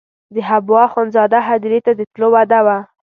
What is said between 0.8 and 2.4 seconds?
اخندزاده هدیرې ته د تلو